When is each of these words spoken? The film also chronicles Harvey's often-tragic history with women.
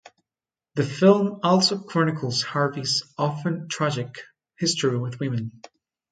The 0.73 0.83
film 0.83 1.41
also 1.43 1.77
chronicles 1.83 2.41
Harvey's 2.41 3.03
often-tragic 3.19 4.23
history 4.57 4.97
with 4.97 5.19
women. 5.19 5.61